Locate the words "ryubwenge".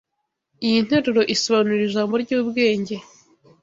2.23-2.95